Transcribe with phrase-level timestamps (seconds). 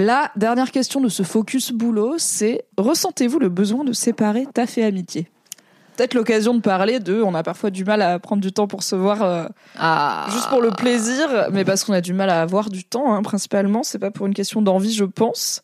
[0.00, 4.84] La dernière question de ce focus boulot, c'est ressentez-vous le besoin de séparer taf et
[4.84, 5.26] amitié?
[5.96, 8.84] Peut-être l'occasion de parler de, on a parfois du mal à prendre du temps pour
[8.84, 10.26] se voir euh, Ah.
[10.30, 13.22] juste pour le plaisir, mais parce qu'on a du mal à avoir du temps, hein,
[13.22, 13.82] principalement.
[13.82, 15.62] C'est pas pour une question d'envie, je pense.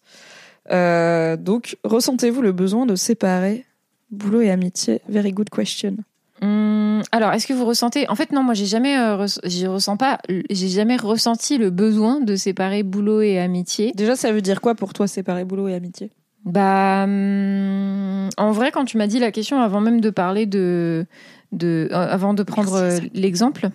[0.73, 3.65] Euh, donc, ressentez-vous le besoin de séparer
[4.11, 5.01] boulot et amitié?
[5.09, 5.99] Very good question.
[6.43, 10.19] Hum, alors, est-ce que vous ressentez En fait, non, moi, j'ai jamais, euh, ressens pas.
[10.51, 13.93] J'ai jamais ressenti le besoin de séparer boulot et amitié.
[13.95, 16.11] Déjà, ça veut dire quoi pour toi séparer boulot et amitié?
[16.45, 21.07] Bah, hum, en vrai, quand tu m'as dit la question avant même de parler de,
[21.53, 23.71] de euh, avant de prendre euh, l'exemple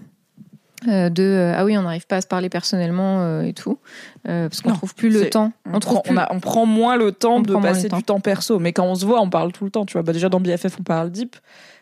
[0.88, 3.80] euh, de euh, ah oui, on n'arrive pas à se parler personnellement euh, et tout,
[4.24, 5.52] parce qu'on trouve plus le temps.
[5.66, 7.90] on, trouve prend, plus- on, a- on prend moins le temps On de passer le
[7.90, 7.98] temps.
[7.98, 8.60] du temps perso.
[8.60, 9.86] Mais quand on se voit, on parle tout le temps.
[9.86, 11.36] Tu vois, bah déjà dans BFF, on parle deep.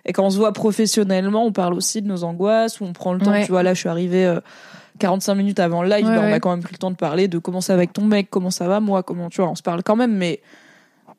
[0.07, 3.13] Et quand on se voit professionnellement, on parle aussi de nos angoisses, où on prend
[3.13, 3.31] le temps.
[3.31, 3.45] Ouais.
[3.45, 4.39] Tu vois, là, je suis arrivée euh,
[4.99, 6.05] 45 minutes avant le live.
[6.07, 7.79] Ouais, bah, on a quand même pris le temps de parler de comment ça va
[7.79, 9.49] avec ton mec, comment ça va, moi, comment tu vois.
[9.51, 10.41] On se parle quand même, mais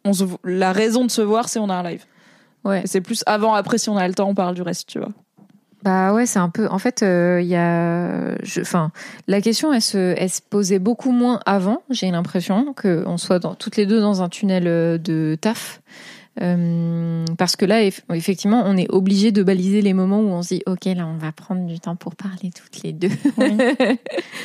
[0.04, 2.04] on se, la raison de se voir, c'est on a un live.
[2.64, 2.82] Ouais.
[2.86, 5.10] C'est plus avant, après, si on a le temps, on parle du reste, tu vois.
[5.84, 6.66] Bah ouais, c'est un peu.
[6.68, 8.34] En fait, euh, il y a.
[8.42, 8.90] je- Enfin,
[9.28, 11.82] la question, elle se, elle se posait beaucoup moins avant.
[11.90, 15.80] J'ai l'impression que on soit dans, toutes les deux dans un tunnel euh, de taf.
[16.40, 20.42] Euh, parce que là, eff- effectivement, on est obligé de baliser les moments où on
[20.42, 23.10] se dit, ok, là, on va prendre du temps pour parler toutes les deux.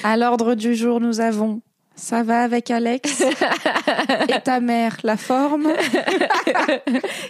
[0.03, 1.61] À l'ordre du jour, nous avons
[1.95, 3.21] ça va avec Alex
[4.27, 5.67] et ta mère, la forme.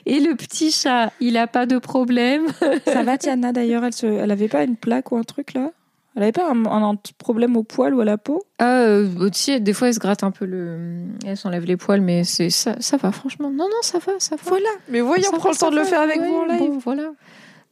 [0.05, 2.45] Et le petit chat, il a pas de problème.
[2.85, 4.05] Ça va, Tiana, d'ailleurs, elle, se...
[4.05, 5.71] elle avait pas une plaque ou un truc là?
[6.15, 8.43] Elle avait pas un, un- un problème au poil ou à la peau?
[8.59, 10.77] Ah, euh, aussi, des fois, elle se gratte un peu le.
[11.25, 13.49] Elle s'enlève les poils, mais c'est ça, ça va, franchement.
[13.49, 14.41] Non, non, ça va, ça va.
[14.45, 14.69] Voilà.
[14.89, 16.59] Mais voyons, on prend le temps de le faire avec ouais, vous en live.
[16.59, 17.11] bon, voilà.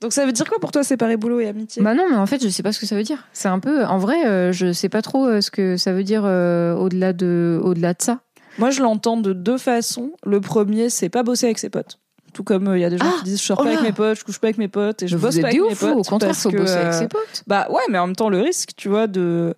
[0.02, 1.84] Donc ça veut dire quoi pour toi séparer boulot et amitié?
[1.84, 3.28] Bah non, mais en fait, je sais pas ce que ça veut dire.
[3.34, 6.03] C'est un peu, en vrai, euh, je sais pas trop euh, ce que ça veut
[6.03, 8.22] dire euh, au-delà de, au-delà de ça.
[8.58, 10.12] Moi, je l'entends de deux façons.
[10.25, 12.00] Le premier, c'est pas bosser avec ses potes.
[12.33, 13.69] Tout comme euh, il y a des gens Ah, qui disent je sors oh pas
[13.69, 15.61] avec mes potes, je couche pas avec mes potes et je vous bosse pas avec
[15.61, 15.95] mes potes.
[15.97, 17.44] Au contraire, faut que, bosser avec euh, ses potes.
[17.47, 19.53] Bah ouais, mais en même temps, le risque, tu vois, de.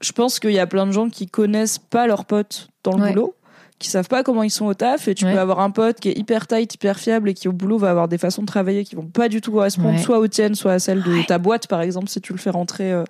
[0.00, 3.02] Je pense qu'il y a plein de gens qui connaissent pas leurs potes dans le
[3.02, 3.10] Ouais.
[3.10, 3.34] boulot,
[3.78, 5.32] qui savent pas comment ils sont au taf, et tu Ouais.
[5.32, 7.90] peux avoir un pote qui est hyper tight, hyper fiable, et qui au boulot va
[7.90, 10.02] avoir des façons de travailler qui vont pas du tout correspondre Ouais.
[10.02, 12.50] soit aux tiennes, soit à celles de ta boîte, par exemple, si tu le fais
[12.50, 13.04] rentrer euh,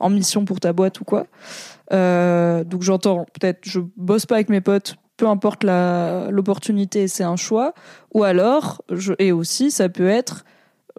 [0.00, 1.26] en mission pour ta boîte ou quoi.
[1.92, 5.64] Euh, donc j'entends, peut-être, je bosse pas avec mes potes, peu importe
[6.30, 7.74] l'opportunité, c'est un choix.
[8.12, 10.44] Ou alors, je, et aussi, ça peut être,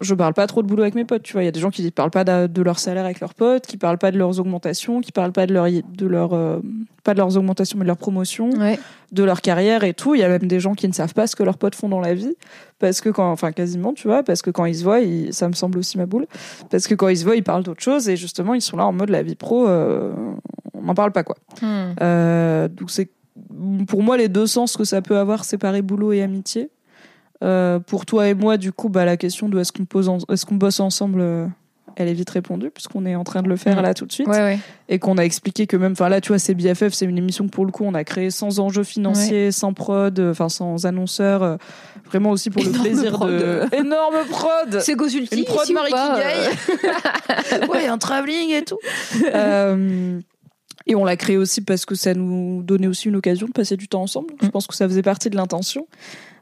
[0.01, 1.23] je parle pas trop de boulot avec mes potes.
[1.23, 3.19] Tu vois, il y a des gens qui parlent pas de, de leur salaire avec
[3.21, 6.33] leurs potes, qui parlent pas de leurs augmentations, qui parlent pas de leur, de leur,
[6.33, 6.59] euh,
[7.03, 8.77] pas de leurs augmentations, mais de leur promotion, Ouais.
[9.13, 10.13] de leur carrière et tout.
[10.15, 11.87] Il y a même des gens qui ne savent pas ce que leurs potes font
[11.87, 12.35] dans la vie,
[12.79, 15.47] parce que quand, enfin quasiment, tu vois, parce que quand ils se voient, ils- ça
[15.47, 16.25] me semble aussi ma boule,
[16.69, 18.85] parce que quand ils se voient, ils parlent d'autre chose et justement, ils sont là
[18.85, 20.11] en mode la vie pro, euh,
[20.73, 21.37] on n'en parle pas quoi.
[21.61, 21.93] Hmm.
[22.01, 23.09] Euh, donc c'est
[23.87, 26.69] pour moi les deux sens que ça peut avoir séparer boulot et amitié.
[27.43, 31.19] Euh, pour toi et moi, du coup, bah, la question de est-ce qu'on bosse ensemble,
[31.21, 31.47] euh,
[31.97, 34.27] elle est vite répondue puisqu'on est en train de le faire là tout de suite
[34.27, 34.59] Ouais, ouais.
[34.89, 37.45] et qu'on a expliqué que même, enfin là, tu vois, c'est BFF, c'est une émission
[37.45, 40.85] que pour le coup on a créée sans enjeu financier, sans prod, euh, enfin sans
[40.85, 41.55] annonceur, euh,
[42.05, 43.29] vraiment aussi pour Énorme le plaisir prod.
[43.31, 44.79] de énorme prod.
[44.81, 46.19] C'est Gozulti, Une prod Marie pas,
[47.69, 48.79] ouais, un travelling et tout.
[50.87, 53.75] Et on l'a créé aussi parce que ça nous donnait aussi une occasion de passer
[53.77, 54.33] du temps ensemble.
[54.41, 54.51] Je Mm.
[54.51, 55.87] pense que ça faisait partie de l'intention.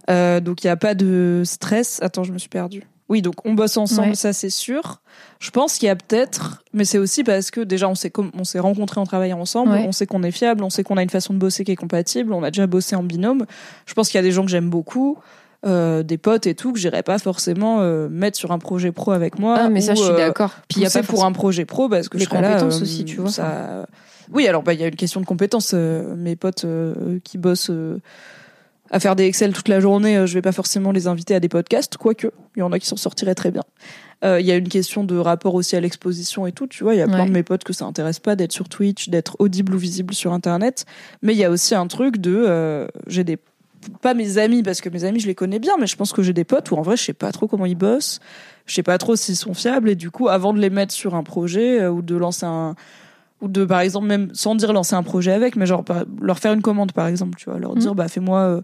[0.10, 2.00] Euh, donc il n'y a pas de stress.
[2.02, 2.84] Attends, je me suis perdue.
[3.10, 4.16] Oui, donc on bosse ensemble, Ouais.
[4.16, 5.02] ça c'est sûr.
[5.40, 8.44] Je pense qu'il y a peut-être, mais c'est aussi parce que déjà on s'est on
[8.44, 9.86] s'est rencontrés en travaillant ensemble, Ouais.
[9.88, 11.76] on sait qu'on est fiable, on sait qu'on a une façon de bosser qui est
[11.76, 13.46] compatible, on a déjà bossé en binôme.
[13.86, 15.18] Je pense qu'il y a des gens que j'aime beaucoup.
[15.66, 19.12] euh, des potes et tout que j'irais pas forcément euh, mettre sur un projet pro
[19.14, 20.52] avec moi Ah, mais ça, je suis d'accord.
[20.68, 22.80] Puis il y a pas pour un projet pro parce que Les je là, compétences
[22.80, 23.86] euh, aussi, tu vois, Ça...
[24.32, 25.72] Oui, alors bah il y a une question de compétences.
[25.74, 28.00] euh, mes potes euh, qui bossent euh,
[28.92, 31.50] à faire des Excel toute la journée, je vais pas forcément les inviter à des
[31.50, 33.64] podcasts, quoique il y en a qui s'en sortiraient très bien.
[34.24, 36.68] Euh, Il y a une question de rapport aussi à l'exposition et tout.
[36.68, 38.70] Tu vois, il y a plein de mes potes que ça intéresse pas d'être sur
[38.70, 40.86] Twitch, d'être audible ou visible sur Internet.
[41.22, 43.38] Mais il y a aussi un truc de euh, j'ai des
[44.02, 46.24] pas mes amis parce que mes amis je les connais bien mais je pense que
[46.24, 48.22] j'ai des potes où en vrai je sais pas trop comment ils bossent
[48.66, 51.16] je sais pas trop s'ils sont fiables et du coup avant de les mettre sur
[51.16, 52.76] un projet euh, ou de lancer un
[53.44, 56.40] ou de par exemple même sans dire lancer un projet avec mais genre par- leur
[56.40, 57.80] faire une commande par exemple tu vois leur Mhm.
[57.80, 58.62] dire bah fais-moi euh,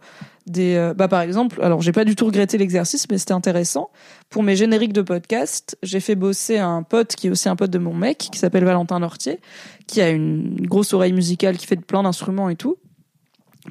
[0.48, 3.90] des euh, bah par exemple alors j'ai pas du tout regretté l'exercice mais c'était intéressant
[4.30, 7.70] pour mes génériques de podcast j'ai fait bosser un pote qui est aussi un pote
[7.72, 9.40] de mon mec qui s'appelle Valentin Nortier
[9.86, 12.78] qui a une grosse oreille musicale qui fait de plein d'instruments et tout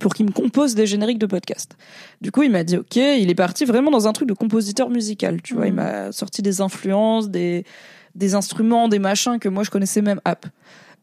[0.01, 1.77] pour qu'il me compose des génériques de podcast.
[2.21, 4.91] Du coup, il m'a dit OK, il est parti vraiment dans un truc de compositeur
[4.91, 5.77] musical, tu vois, il Mhm.
[5.77, 7.65] m'a sorti des influences, des
[8.15, 10.47] des instruments, des machins que moi je connaissais même app.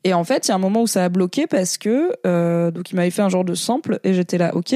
[0.06, 2.72] Et en fait, il y a un moment où ça a bloqué parce que euh,
[2.72, 4.74] donc il m'avait fait un genre de sample et j'étais là, ok.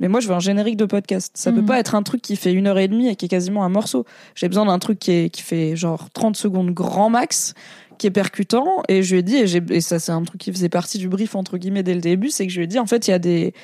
[0.00, 1.30] Mais moi, je veux un générique de podcast.
[1.38, 1.66] Ça peut Mhm.
[1.66, 3.70] pas être un truc qui fait une heure et demie et qui est quasiment un
[3.70, 4.04] morceau.
[4.34, 7.54] J'ai besoin d'un truc qui, est, qui fait genre 30 secondes grand max,
[7.96, 8.82] qui est percutant.
[8.88, 10.98] Et je lui ai dit, et, j'ai- et ça, c'est un truc qui faisait partie
[10.98, 13.08] du brief, entre guillemets, dès le début, c'est que je lui ai dit, en fait,
[13.08, 13.54] il y a des,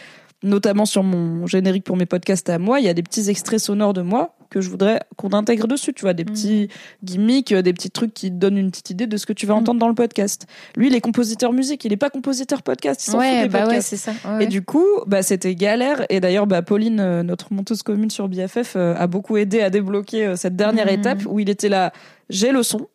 [0.42, 3.60] notamment sur mon générique pour mes podcasts à moi, il y a des petits extraits
[3.60, 6.30] sonores de moi que je voudrais qu'on intègre dessus, tu vois, des Mhm.
[6.30, 6.68] petits
[7.02, 9.46] gimmicks, euh, des petits trucs qui te donnent une petite idée de ce que tu
[9.46, 9.60] vas Mhm.
[9.60, 10.46] entendre dans le podcast.
[10.76, 13.48] Lui, il est compositeur musique, il est pas compositeur podcast, il s'en fout Ouais, des
[13.48, 13.96] bah podcasts.
[13.96, 14.12] ça.
[14.26, 16.04] Ouais, Et du coup, bah, c'était galère.
[16.10, 19.70] Et d'ailleurs, bah, Pauline, euh, notre monteuse commune sur BFF, euh, a beaucoup aidé à
[19.70, 20.92] débloquer cette dernière Mhm.
[21.00, 21.92] étape où il était là.
[22.30, 22.86] J'ai le son,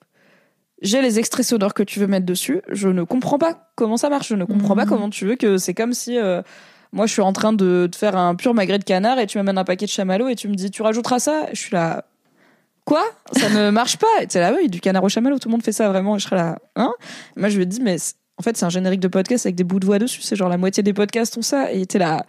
[0.81, 2.62] j'ai les extraits sonores que tu veux mettre dessus.
[2.69, 4.27] Je ne comprends pas comment ça marche.
[4.30, 6.42] Je ne comprends pas comment tu veux que c'est comme si euh,
[6.91, 9.37] moi je suis en train de, de faire un pur magret de canard et tu
[9.37, 11.45] m'amènes un paquet de chamallows et tu me dis tu rajouteras ça?
[11.51, 12.05] Je suis là.
[12.85, 13.03] Quoi?
[13.33, 14.07] Ça ne marche pas.
[14.21, 16.15] Et C'est là, oui, du canard au chamallow, tout le monde fait ça vraiment.
[16.15, 16.93] Et je serais là, hein?
[17.35, 17.97] Moi, je ai dit, mais
[18.37, 20.21] en fait, c'est un générique de podcast avec des bouts de voix dessus.
[20.21, 21.71] C'est genre la moitié des podcasts ont ça.
[21.73, 22.25] Et était là,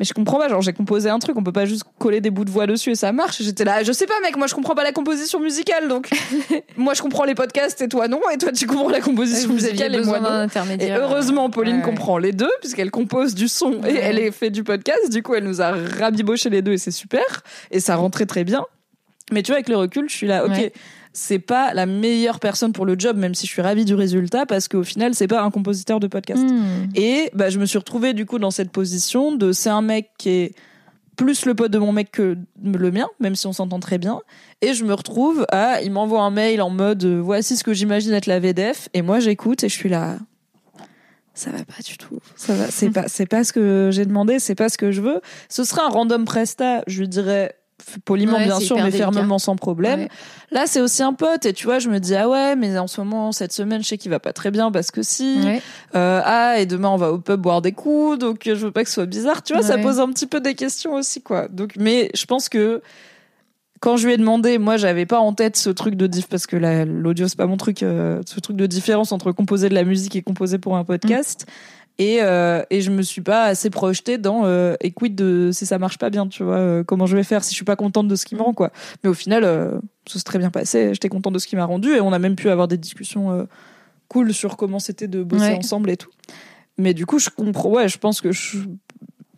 [0.00, 0.48] mais je comprends pas.
[0.48, 2.90] Genre, j'ai composé un truc, on peut pas juste coller des bouts de voix dessus
[2.90, 3.40] et ça marche.
[3.42, 5.86] J'étais là, je sais pas, mec, moi, je comprends pas la composition musicale.
[5.88, 6.10] Donc,
[6.76, 8.20] moi, je comprends les podcasts et toi, non.
[8.34, 10.48] Et toi, tu comprends la composition musicale et moi, non.
[10.80, 11.84] Et heureusement, Pauline Ouais, ouais.
[11.90, 14.00] comprend les deux, puisqu'elle compose du son et Ouais.
[14.02, 15.10] elle est fait du podcast.
[15.12, 17.22] Du coup, elle nous a rabiboché les deux et c'est super.
[17.70, 18.64] Et ça rentrait très bien.
[19.30, 20.72] Mais tu vois, avec le recul, je suis là, ok.
[21.12, 24.46] C'est pas la meilleure personne pour le job, même si je suis ravie du résultat,
[24.46, 26.42] parce qu'au final, c'est pas un compositeur de podcast.
[26.42, 26.88] Hmm.
[26.94, 30.10] Et bah, je me suis retrouvée du coup dans cette position de c'est un mec
[30.18, 30.54] qui est
[31.16, 34.20] plus le pote de mon mec que le mien, même si on s'entend très bien.
[34.62, 37.74] Et je me retrouve à, il m'envoie un mail en mode euh, voici ce que
[37.74, 40.18] j'imagine être la VDF, et moi j'écoute et je suis là.
[41.34, 42.20] Ça va pas du tout.
[42.36, 45.02] Ça va, c'est pas, c'est pas ce que j'ai demandé, c'est pas ce que je
[45.02, 45.20] veux.
[45.48, 47.54] Ce serait un random presta, je lui dirais
[48.04, 48.98] poliment Ouais, bien sûr, mais délicat.
[49.12, 50.00] fermement sans problème.
[50.00, 50.08] Ouais.
[50.50, 52.86] Là, c'est aussi un pote, et tu vois, je me dis ah ouais, mais en
[52.86, 55.38] ce moment, cette semaine, je sais qu'il va pas très bien parce que si.
[55.44, 55.62] Ouais.
[55.94, 58.70] Euh, ah et demain on va au pub boire des coups donc euh, je veux
[58.72, 61.20] pas que ce soit bizarre tu vois ça pose un petit peu des questions aussi
[61.20, 62.80] quoi donc mais je pense que
[63.80, 66.46] quand je lui ai demandé moi j'avais pas en tête ce truc de diff parce
[66.46, 69.74] que la- l'audio c'est pas mon truc euh, ce truc de différence entre composer de
[69.74, 71.46] la musique et composer pour un podcast
[72.00, 75.78] et euh, et je me suis pas assez projetée dans euh, quid de si ça
[75.78, 78.08] marche pas bien tu vois euh, comment je vais faire si je suis pas contente
[78.08, 78.70] de ce qui me rend quoi
[79.04, 81.64] mais au final euh, ça s'est très bien passé j'étais contente de ce qui m'a
[81.66, 83.44] rendu et on a même pu avoir des discussions euh,
[84.08, 85.56] cool sur comment c'était de bosser Ouais.
[85.58, 86.10] ensemble et tout
[86.78, 87.68] mais du coup, je comprends.
[87.68, 88.56] Ouais, je pense que je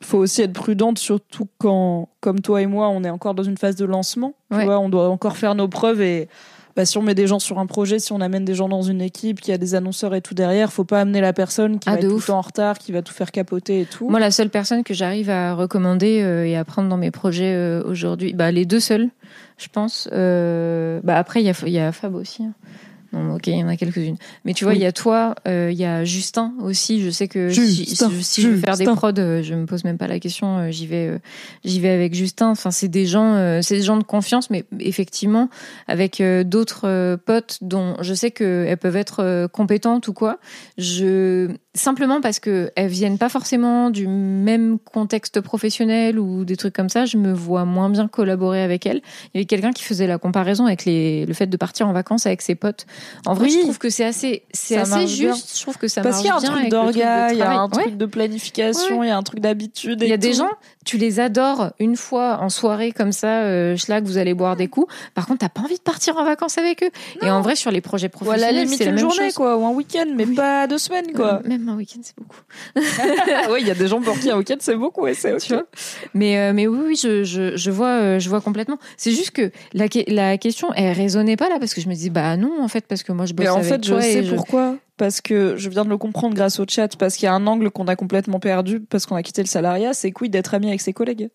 [0.01, 3.57] faut aussi être prudente, surtout quand, comme toi et moi, on est encore dans une
[3.57, 4.35] phase de lancement.
[4.53, 4.65] Tu Ouais.
[4.65, 6.29] vois, on doit encore faire nos preuves et
[6.77, 8.83] bah, si on met des gens sur un projet, si on amène des gens dans
[8.83, 11.89] une équipe, qui a des annonceurs et tout derrière, faut pas amener la personne qui
[11.89, 12.27] Ah, va être tout ouf.
[12.27, 14.09] temps en retard, qui va tout faire capoter et tout.
[14.09, 17.55] Moi, la seule personne que j'arrive à recommander euh, et à prendre dans mes projets
[17.55, 19.09] euh, aujourd'hui, bah, les deux seuls,
[19.59, 20.09] je pense.
[20.13, 22.45] Euh, bah, après, il y a, il y a Fab aussi.
[22.45, 22.55] hein.
[23.13, 24.17] Non, ok, il y en a quelques-unes.
[24.45, 24.79] Mais tu vois, Oui.
[24.79, 27.03] il y a toi, euh, il y a Justin aussi.
[27.03, 29.67] Je sais que si, Justin, si- si je veux faire des prods, euh, je me
[29.67, 30.59] pose même pas la question.
[30.59, 31.19] euh, J'y vais, euh,
[31.65, 32.49] j'y vais avec Justin.
[32.49, 35.51] Enfin, c'est des gens, euh, c'est des gens de confiance, mais effectivement,
[35.89, 40.39] avec d'autres potes dont je sais que elles peuvent être compétentes ou quoi.
[40.79, 46.75] Je simplement parce que elles viennent pas forcément du même contexte professionnel ou des trucs
[46.75, 49.01] comme ça, je me vois moins bien collaborer avec elles.
[49.33, 51.93] Il y avait quelqu'un qui faisait la comparaison avec les, le fait de partir en
[51.93, 52.87] vacances avec ses potes.
[53.27, 53.53] En vrai, Oui.
[53.57, 55.07] je trouve que c'est assez, c'est assez bien.
[55.07, 55.57] juste.
[55.57, 57.43] Je trouve que ça Parce marche qu'il y a un bien truc d'orga, il y
[57.43, 60.01] a un truc de planification, il y a un truc d'habitude.
[60.03, 60.51] Il y a des gens,
[60.85, 64.69] tu les adores une fois en soirée comme ça, euh, schlag, vous allez boire des
[64.69, 64.93] coups.
[65.15, 66.91] Par contre, t'as pas envie de partir en vacances avec eux.
[67.23, 69.35] Et en vrai, sur les projets professionnels, limite c'est la une même journée, chose.
[69.35, 71.41] quoi, ou un week-end, mais pas deux semaines, quoi.
[71.63, 72.41] Même un week-end, c'est beaucoup.
[73.53, 75.41] oui, il y a des gens pour qui un week-end c'est beaucoup, et c'est ok.
[75.41, 75.67] Tu vois
[76.13, 78.79] Mais, euh, mais oui, oui, je, je, je vois, euh, je vois complètement.
[78.97, 82.11] C'est juste que la, la question, elle résonnait pas là parce que je me dis,
[82.11, 84.23] bah non, en fait, parce que moi je bosse Mais en avec fait, je sais
[84.23, 84.77] pourquoi.
[84.97, 87.47] Parce que je viens de le comprendre grâce au chat, parce qu'il y a un
[87.47, 90.69] angle qu'on a complètement perdu, parce qu'on a quitté le salariat, c'est quid d'être ami
[90.69, 91.31] avec ses collègues.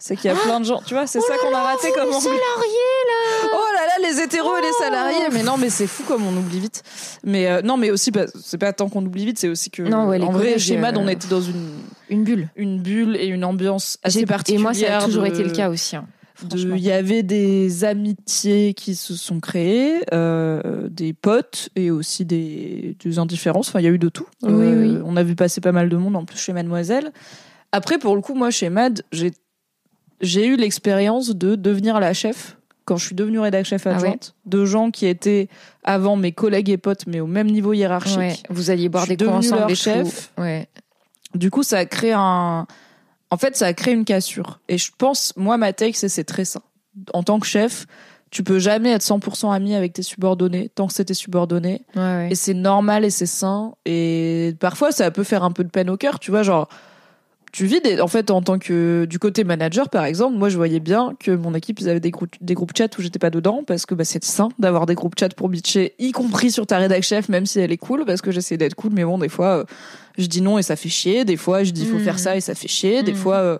[0.00, 2.08] C'est qu'il y a plein de gens, tu vois, c'est ça qu'on a raté comme
[2.08, 2.22] angle.
[2.22, 5.28] salarié là Oh les hétéros et les salariés.
[5.32, 6.82] Mais non, mais c'est fou comme on oublie vite.
[7.24, 9.82] Mais euh, non, mais aussi, pas- c'est pas tant qu'on oublie vite, c'est aussi que.
[9.82, 11.68] Non, ouais, en vrai, chez Mad, euh, on était dans une,
[12.08, 12.48] Une bulle.
[12.56, 14.60] une bulle et une ambiance assez particulière.
[14.60, 15.96] Et moi, ça a toujours de- été le cas aussi.
[15.96, 16.06] hein.
[16.54, 22.96] Il y avait des amitiés qui se sont créées, euh, des potes et aussi des,
[23.04, 23.70] des indifférences.
[23.70, 24.26] Enfin, il y a eu de tout.
[24.44, 24.98] Oui, oui.
[25.04, 27.10] On a vu passer pas mal de monde en plus chez Mademoiselle.
[27.72, 29.32] Après, pour le coup, moi, chez Mad, j'ai
[30.20, 32.56] j'ai eu l'expérience de devenir la chef
[32.88, 35.48] quand je suis devenue rédac chef Ah ouais adjointe de gens qui étaient
[35.84, 38.16] avant mes collègues et potes mais au même niveau hiérarchique.
[38.16, 40.32] Ouais, vous alliez boire Je suis des coups ensemble leur chef.
[40.38, 40.66] Ouais.
[41.34, 42.66] Du coup, ça a créé un.
[43.30, 44.60] En fait, ça a créé une cassure.
[44.68, 46.62] Et je pense, moi, ma take, c'est c'est très ça.
[47.12, 47.84] En tant que chef,
[48.30, 51.84] tu peux jamais être 100% ami avec tes subordonnés tant que c'est tes subordonnés.
[51.94, 52.28] Ouais, ouais.
[52.30, 53.74] Et c'est normal et c'est sain.
[53.84, 56.68] Et parfois, ça peut faire un peu de peine au cœur, tu vois, genre,
[57.52, 60.56] tu vis des, en fait, en tant que, du côté manager, par exemple, moi, je
[60.56, 63.30] voyais bien que mon équipe, ils avaient des groupes, des groupes chat où j'étais pas
[63.30, 66.66] dedans, parce que, bah, c'est sain d'avoir des groupes chat pour bitcher, y compris sur
[66.66, 69.18] ta rédac chef, même si elle est cool, parce que j'essaie d'être cool, mais bon,
[69.18, 69.64] des fois, euh,
[70.18, 72.02] je dis non et ça fait chier, des fois, je dis faut Mhm.
[72.02, 73.18] faire ça et ça fait chier, des Mhm.
[73.18, 73.58] fois, euh,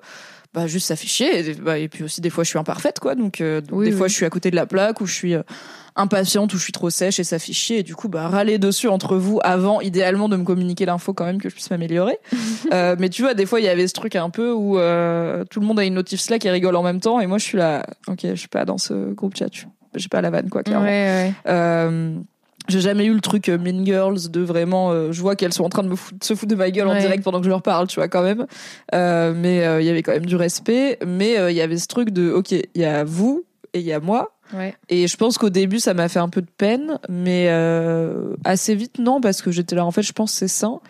[0.54, 0.90] bah, juste
[1.20, 3.86] et, bah, et puis aussi, des fois, je suis imparfaite, quoi, donc, euh, donc, Oui,
[3.86, 3.98] des oui.
[3.98, 5.42] fois, je suis à côté de la plaque, ou je suis, euh,
[5.96, 7.80] impatiente ou je suis trop sèche et ça fait chier.
[7.80, 11.24] Et du coup bah râler dessus entre vous avant idéalement de me communiquer l'info quand
[11.24, 12.18] même que je puisse m'améliorer.
[12.72, 15.60] Euh, mais tu vois des fois il y avait ce truc un peu où tout
[15.60, 17.56] le monde a une notif Slack et rigole en même temps et moi je suis
[17.58, 19.64] là ok je suis pas dans ce groupe chat je
[19.94, 21.32] j'ai pas la vanne quoi Ouais, clairement ouais.
[21.48, 22.14] euh,
[22.68, 25.64] j'ai jamais eu le truc euh, Mean Girls de vraiment euh, je vois qu'elles sont
[25.64, 27.00] en train de me foutre, se foutre de ma gueule en Ouais.
[27.00, 28.46] direct pendant que je leur parle tu vois quand même
[28.94, 31.78] Euh, mais euh, il y avait quand même du respect mais euh, il y avait
[31.78, 33.44] ce truc de ok il y a vous
[33.74, 34.74] et il y a moi ouais.
[34.88, 38.74] et je pense qu'au début, ça m'a fait un peu de peine, mais euh, assez
[38.74, 40.80] vite, non, parce que j'étais là, en fait, je pense que c'est sain.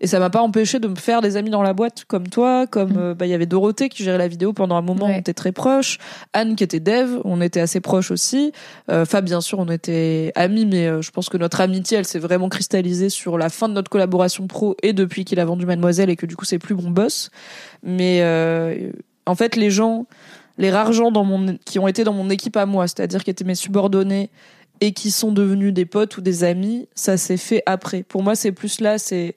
[0.00, 2.66] Et ça m'a pas empêché de me faire des amis dans la boîte, comme toi,
[2.68, 2.98] comme Mm.
[2.98, 5.14] euh, bah, il y avait Dorothée qui gérait la vidéo pendant un moment, Ouais.
[5.16, 5.98] on était très proches.
[6.32, 8.52] Anne qui était dev, on était assez proches aussi.
[8.90, 12.04] Euh, Fab, bien sûr, on était amis, mais euh, je pense que notre amitié, elle
[12.06, 15.66] s'est vraiment cristallisée sur la fin de notre collaboration pro et depuis qu'il a vendu
[15.66, 17.30] Mademoiselle et que du coup, c'est plus mon boss.
[17.82, 18.90] Mais euh,
[19.26, 20.06] en fait, les gens,
[20.58, 23.30] les rares gens dans mon, qui ont été dans mon équipe à moi, c'est-à-dire qui
[23.30, 24.30] étaient mes subordonnés
[24.80, 28.04] et qui sont devenus des potes ou des amis, ça s'est fait après.
[28.04, 29.34] Pour moi, c'est plus là, c'est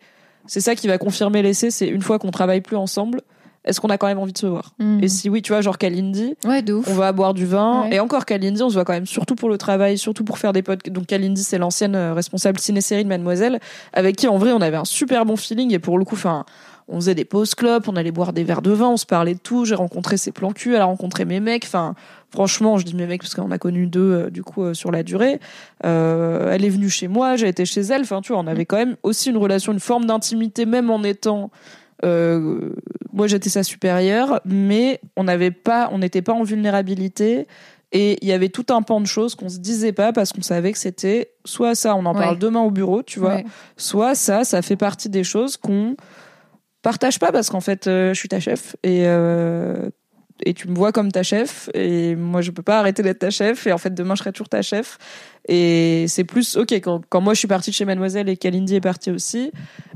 [0.48, 3.22] c'est ça qui va confirmer l'essai, c'est une fois qu'on travaille plus ensemble,
[3.64, 5.04] est-ce qu'on a quand même envie de se voir Mhm.
[5.04, 7.84] Et si oui, tu vois, genre Kalindi, Ouais, on va boire du vin.
[7.84, 7.96] Ouais.
[7.96, 10.52] Et encore Kalindi, on se voit quand même surtout pour le travail, surtout pour faire
[10.52, 10.90] des potes.
[10.90, 13.60] Donc Kalindi, c'est l'ancienne euh, responsable ciné-série de Mademoiselle,
[13.94, 15.72] avec qui en vrai on avait un super bon feeling.
[15.74, 16.44] Et pour le coup, enfin,
[16.88, 19.36] on faisait des pauses club, on allait boire des verres de vin, on se parlait
[19.36, 19.64] de tout.
[19.66, 21.66] J'ai rencontré ses plans cul, elle a rencontré mes mecs.
[21.66, 21.94] Enfin,
[22.32, 24.92] franchement, je dis mes mecs parce qu'on a connu deux euh, du coup euh, sur
[24.92, 25.40] la durée.
[25.86, 28.02] Euh, elle est venue chez moi, j'ai été chez elle.
[28.02, 31.04] Enfin, tu vois, on avait quand même aussi une relation, une forme d'intimité, même en
[31.04, 31.52] étant
[32.04, 32.72] euh,
[33.14, 37.48] moi j'étais sa supérieure, mais on n'avait pas, on n'était pas en vulnérabilité.
[37.94, 40.42] Et il y avait tout un pan de choses qu'on se disait pas parce qu'on
[40.42, 42.22] savait que c'était soit ça, on en Ouais.
[42.22, 43.46] parle demain au bureau, tu vois, Ouais.
[43.76, 45.98] soit ça, ça fait partie des choses qu'on
[46.82, 49.90] partage pas parce qu'en fait, euh, je suis ta chef et euh,
[50.46, 53.30] et tu me vois comme ta chef et moi je peux pas arrêter d'être ta
[53.30, 54.98] chef et en fait demain je serai toujours ta chef.
[55.48, 58.76] Et c'est plus ok quand, quand moi je suis partie de chez Mademoiselle et qu'Alindy
[58.76, 59.52] est partie aussi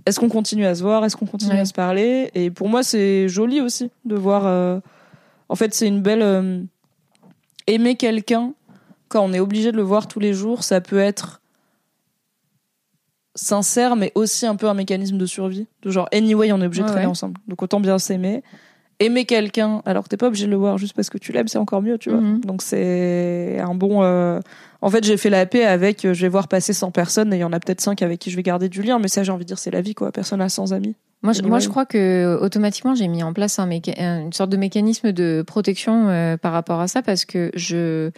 [0.06, 1.60] est-ce qu'on continue à se voir est-ce qu'on continue Ouais.
[1.60, 2.32] à se parler?
[2.36, 4.80] Et pour moi c'est joli aussi de voir euh,
[5.50, 6.62] en fait c'est une belle euh,
[7.68, 8.54] aimer quelqu'un
[9.08, 11.42] quand on est obligé de le voir tous les jours ça peut être
[13.36, 15.68] sincère mais aussi un peu un mécanisme de survie.
[15.82, 17.06] De genre anyway on est obligé de ouais.
[17.06, 17.40] ensemble.
[17.48, 18.44] Donc autant bien s'aimer
[19.00, 21.48] aimer quelqu'un alors que t'es pas obligé de le voir juste parce que tu l'aimes
[21.48, 22.22] c'est encore mieux tu vois.
[22.22, 22.42] Mhm.
[22.42, 24.40] donc c'est un bon euh,
[24.82, 27.38] en fait j'ai fait la paix avec euh, je vais voir passer 100 personnes et
[27.38, 29.24] il y en a peut-être 5 avec qui je vais garder du lien mais ça
[29.24, 30.12] j'ai envie de dire c'est la vie quoi.
[30.12, 33.60] Personne a 100 amis Moi, je, moi, je crois que automatiquement, j'ai mis en place
[33.60, 38.12] un une sorte de mécanisme de protection euh, par rapport à ça parce que je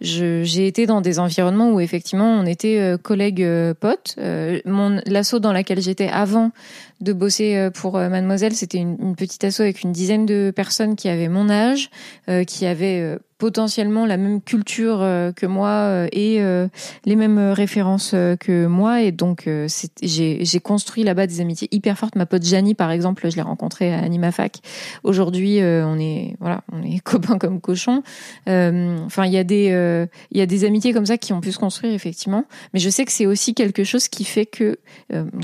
[0.00, 4.16] je- j'ai été dans des environnements où effectivement on était euh, collègues euh, potes.
[4.64, 6.50] Mon l'asso dans laquelle j'étais avant
[7.00, 11.08] de bosser pour Mademoiselle, c'était une, une petite asso avec une dizaine de personnes qui
[11.08, 11.90] avaient mon âge,
[12.46, 16.66] qui avaient potentiellement la même culture euh, que moi euh, et euh,
[17.04, 19.02] les mêmes références que moi.
[19.02, 19.46] Et donc
[20.02, 22.16] j'ai construit là-bas des amitiés hyper fortes.
[22.16, 24.60] Ma pote Janie par exemple je l'ai rencontrée à Animafac.
[25.02, 28.02] Aujourd'hui on est voilà on est copains comme cochons.
[28.46, 32.46] Enfin il y a des amitiés comme ça qui ont pu se construire effectivement.
[32.72, 34.78] Mais je sais que c'est aussi quelque chose qui fait que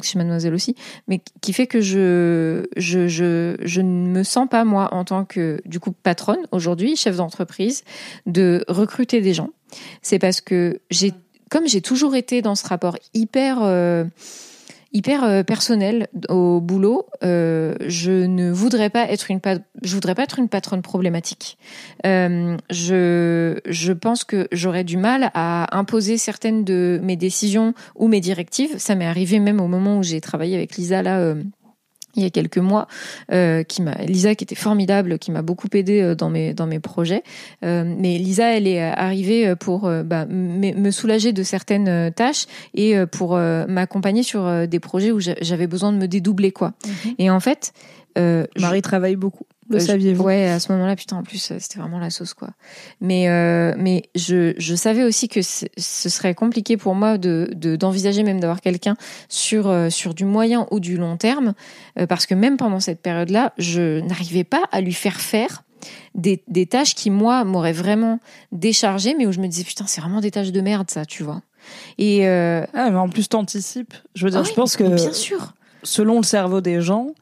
[0.03, 0.75] chez Mademoiselle aussi
[1.07, 5.81] mais qui fait que je je ne me sens pas moi en tant que du
[5.81, 7.85] coup patronne aujourd'hui chef d'entreprise
[8.27, 9.51] de recruter des gens
[10.03, 11.13] c'est parce que j'ai
[11.51, 14.05] comme j'ai toujours été dans ce rapport hyper euh,
[14.93, 19.41] hyper euh, personnel au boulot, euh, je ne voudrais pas être une
[19.83, 21.59] je voudrais pas être une patronne problématique.
[22.05, 28.21] Je je pense que j'aurais du mal à imposer certaines de mes décisions ou mes
[28.21, 28.79] directives.
[28.79, 31.35] Ça m'est arrivé même au moment où j'ai travaillé avec Lisa là.
[32.17, 32.89] Il y a quelques mois,
[33.33, 36.67] euh, qui m'a Lisa qui était formidable, qui m'a beaucoup aidé euh, dans mes dans
[36.67, 37.23] mes projets.
[37.65, 42.95] Euh, mais Lisa, elle est arrivée pour euh, bah, me soulager de certaines tâches et
[43.07, 46.73] pour m'accompagner sur des projets où j'a- j'avais besoin de me dédoubler quoi.
[47.19, 47.73] Et en fait,
[48.19, 50.25] euh, je- Marie travaille beaucoup le euh, saviez-vous?
[50.25, 52.49] Ouais, à ce moment-là, putain, en plus, euh, c'était vraiment la sauce, quoi.
[53.01, 55.69] Mais, euh, mais je, je savais aussi que ce
[56.09, 58.97] serait compliqué pour moi de de- d'envisager même d'avoir quelqu'un
[59.29, 61.55] sur euh, sur du moyen ou du long terme,
[62.01, 65.63] euh, parce que même pendant cette période-là, je n'arrivais pas à lui faire faire
[66.17, 68.19] des, des tâches qui, moi, m'auraient vraiment
[68.53, 71.23] déchargé, mais où je me disais, putain, c'est vraiment des tâches de merde, ça, tu
[71.23, 71.43] vois.
[71.97, 73.95] Et euh, Ah, mais en plus, t'anticipes.
[74.17, 75.55] Je veux dire, ah je pense que Bien sûr.
[75.85, 77.15] selon le cerveau des gens,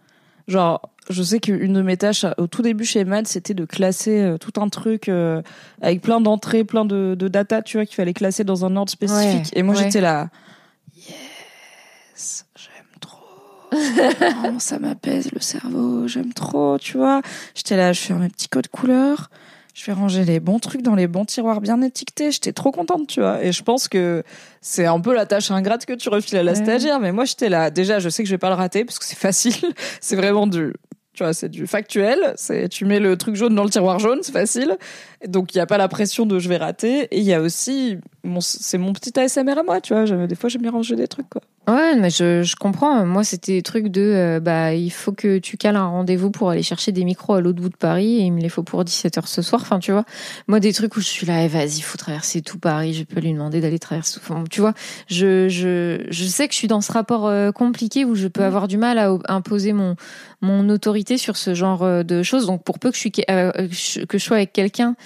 [0.48, 4.20] genre, je sais qu'une de mes tâches au tout début chez Mad, c'était de classer
[4.20, 5.42] euh, tout un truc euh,
[5.80, 8.90] avec plein d'entrées, plein de, de data, tu vois, qu'il fallait classer dans un ordre
[8.90, 9.52] spécifique.
[9.52, 9.84] Ouais, Et moi, ouais.
[9.84, 10.28] j'étais là,
[10.96, 13.24] yes, j'aime trop.
[14.44, 17.22] Oh, ça m'apaise le cerveau, j'aime trop, tu vois.
[17.54, 19.30] J'étais là, je fais mes petits codes couleurs.
[19.78, 22.32] Je vais ranger les bons trucs dans les bons tiroirs bien étiquetés.
[22.32, 23.44] J'étais trop contente, tu vois.
[23.44, 24.24] Et je pense que
[24.60, 26.58] c'est un peu la tâche ingrate que tu refiles à la Ouais.
[26.58, 26.98] stagiaire.
[26.98, 27.70] Mais moi, j'étais là.
[27.70, 29.54] Déjà, je sais que je vais pas le rater parce que c'est facile.
[30.00, 30.72] c'est vraiment du,
[31.12, 32.18] tu vois, c'est du factuel.
[32.34, 34.76] C'est, tu mets le truc jaune dans le tiroir jaune, c'est facile.
[35.28, 37.02] Donc, il y a pas la pression de je vais rater.
[37.12, 40.26] Et il y a aussi, mon, c'est mon petit ASMR à moi, tu vois.
[40.26, 41.42] Des fois, j'aime bien ranger des trucs, quoi.
[41.68, 43.04] Ouais, mais je, je comprends.
[43.04, 46.48] Moi, c'était des trucs de, euh, bah, il faut que tu cales un rendez-vous pour
[46.48, 48.82] aller chercher des micros à l'autre bout de Paris et il me les faut pour
[48.84, 49.60] 17h ce soir.
[49.60, 50.06] Enfin, tu vois.
[50.46, 52.94] Moi, des trucs où je suis là, eh, vas-y, il faut traverser tout Paris.
[52.94, 54.20] Je peux lui demander d'aller traverser tout.
[54.26, 54.72] Enfin, tu vois,
[55.08, 58.44] je, je, je sais que je suis dans ce rapport euh, compliqué où je peux
[58.44, 59.94] avoir du mal à imposer mon,
[60.40, 62.46] mon autorité sur ce genre euh, de choses.
[62.46, 63.52] Donc, pour peu que je, suis, euh,
[64.08, 64.96] que je sois avec quelqu'un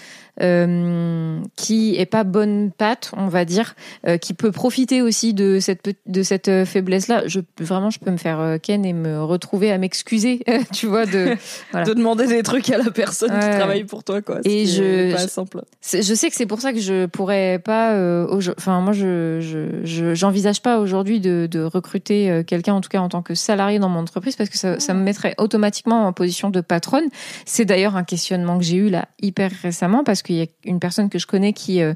[0.40, 3.74] euh, qui est pas bonne patte, on va dire,
[4.06, 7.22] euh, qui peut profiter aussi de cette de cette euh, faiblesse là.
[7.26, 11.06] Je vraiment je peux me faire euh, ken et me retrouver à m'excuser, tu vois
[11.06, 11.36] de
[11.72, 11.86] Voilà.
[11.86, 14.38] De demander des trucs à la personne qui travaille pour toi, quoi.
[14.44, 15.62] Et je- pas je- simple.
[15.80, 19.38] c'est- je sais que c'est pour ça que je pourrais pas euh, enfin moi je
[19.40, 23.34] je je- j'envisage pas aujourd'hui de de recruter quelqu'un en tout cas en tant que
[23.34, 27.04] salarié dans mon entreprise parce que ça ça me mettrait automatiquement en position de patronne.
[27.44, 30.80] C'est d'ailleurs un questionnement que j'ai eu là hyper récemment parce qu'il y a une
[30.80, 31.94] personne que je connais qui euh,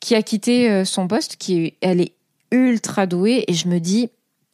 [0.00, 2.12] qui a quitté euh, son poste qui elle est
[2.50, 4.10] ultra douée et je me dis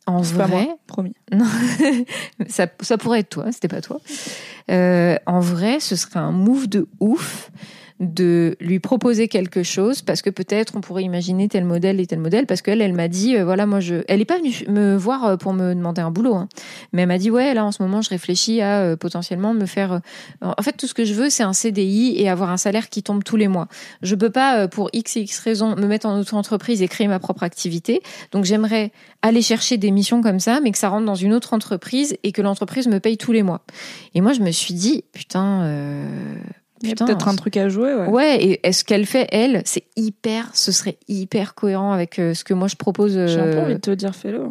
[0.07, 1.14] en C'est pas vrai moi, promis.
[1.33, 1.47] non,
[2.49, 4.00] ça, ça pourrait être toi, c'était pas toi.
[4.71, 7.50] Euh, en vrai, ce serait un move de ouf
[8.00, 12.19] de lui proposer quelque chose parce que peut-être on pourrait imaginer tel modèle et tel
[12.19, 14.97] modèle parce qu'elle elle m'a dit euh, voilà moi je elle est pas venue me
[14.97, 16.49] voir euh, pour me demander un boulot hein.
[16.93, 19.65] mais elle m'a dit ouais là en ce moment je réfléchis à euh, potentiellement me
[19.65, 20.00] faire
[20.43, 23.02] en fait tout ce que je veux c'est un CDI et avoir un salaire qui
[23.02, 23.69] tombe tous les mois
[24.02, 27.19] je peux pas pour x et x raisons me mettre en auto-entreprise et créer ma
[27.19, 31.15] propre activité donc j'aimerais aller chercher des missions comme ça, mais que ça rentre dans
[31.15, 33.63] une autre entreprise et que l'entreprise me paye tous les mois.
[34.15, 35.65] Et moi, je me suis dit, putain,
[36.82, 38.06] Il y a putain, peut-être un truc à jouer, ouais.
[38.08, 42.45] Ouais, et est-ce qu'elle fait, elle, c'est hyper, ce serait hyper cohérent avec euh, ce
[42.45, 43.12] que moi je propose.
[43.12, 44.43] J'ai un peu euh, envie de te dire, fais-le.
[44.43, 44.50] hein.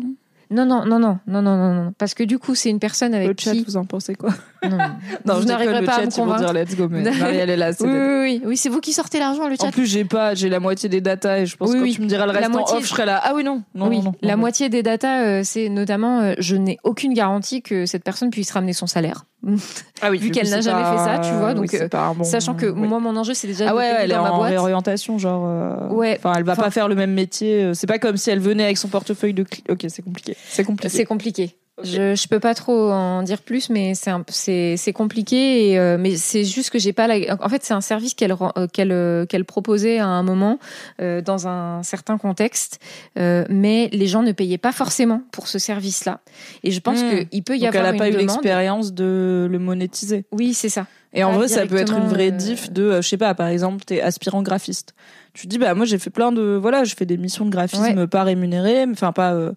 [0.51, 3.13] Non, non, non, non, non, non, non, non, parce que du coup, c'est une personne
[3.15, 3.63] avec Le chat, qui.
[3.63, 4.29] vous en pensez quoi?
[4.69, 6.39] Non, je déconne, pas à me chat, ils vont convaincre.
[6.43, 9.19] dire let's go, mais Marielle est là, Oui, oui, oui, oui, c'est vous qui sortez
[9.19, 9.67] l'argent, le chat.
[9.67, 11.91] En plus, j'ai pas, j'ai la moitié des datas et je pense Oui, que quand
[11.93, 13.19] tu me diras le reste en moitié- off, je serai là.
[13.23, 16.56] Ah oui, non, non, oui, non, la moitié des datas, euh, c'est notamment, euh, je
[16.56, 19.25] n'ai aucune garantie que cette personne puisse ramener son salaire.
[20.01, 22.54] Ah oui, vu qu'elle n'a jamais pas- fait ça, tu vois, donc, euh, bon- Sachant
[22.54, 22.88] que oui.
[22.88, 24.49] moi, mon enjeu, c'est déjà Ah ouais, elle est dans ma en boîte.
[24.49, 25.45] réorientation, genre.
[25.47, 26.15] euh, Ouais.
[26.19, 27.71] Enfin, elle va Enfin- pas faire le même métier.
[27.73, 29.45] C'est pas comme si elle venait avec son portefeuille de.
[29.69, 30.36] Ok, c'est compliqué.
[30.49, 30.89] C'est compliqué.
[30.95, 31.56] C'est compliqué.
[31.83, 35.71] Je, je peux pas trop en dire plus, mais c'est c'est c'est compliqué.
[35.71, 37.35] Et, euh, mais c'est juste que j'ai pas la.
[37.43, 40.57] En fait, c'est un service qu'elle euh, qu'elle euh, qu'elle proposait à un moment
[41.01, 42.79] euh, dans un certain contexte,
[43.19, 46.21] euh, mais les gens ne payaient pas forcément pour ce service-là.
[46.63, 47.25] Et je pense Hmm.
[47.29, 50.23] qu'il peut y Donc, avoir elle a pas eu l'expérience de le monétiser.
[50.31, 50.88] Oui, c'est ça.
[51.13, 53.83] Et en vrai, ça peut être une vraie diff de, je sais pas, par exemple,
[53.85, 54.93] t'es aspirant graphiste.
[55.33, 57.49] Tu te dis, bah, moi, j'ai fait plein de, voilà, je fais des missions de
[57.51, 59.53] graphisme pas rémunérées, mais enfin, pas, euh,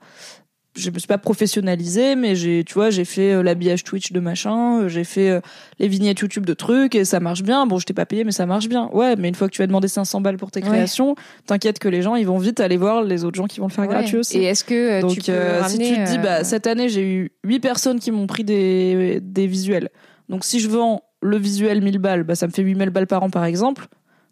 [0.77, 4.21] je me suis pas professionnalisée, mais j'ai, tu vois, j'ai fait euh, l'habillage Twitch de
[4.21, 5.41] machin, euh, j'ai fait euh,
[5.79, 7.67] les vignettes YouTube de trucs et ça marche bien.
[7.67, 8.89] Bon, je t'ai pas payé, mais ça marche bien.
[8.93, 10.67] Ouais, mais une fois que tu vas demander 500 balles pour tes Ouais.
[10.69, 13.67] créations, t'inquiète que les gens, ils vont vite aller voir les autres gens qui vont
[13.67, 13.91] le faire Ouais.
[13.95, 14.39] gratuit aussi.
[14.39, 17.33] Et est-ce que Donc, tu euh, si tu te dis, bah, cette année, j'ai eu
[17.45, 19.89] 8 personnes qui m'ont pris des, des visuels.
[20.29, 23.23] Donc, si je vends le visuel 1000 balles, bah, ça me fait 8000 balles par
[23.23, 23.87] an, par exemple.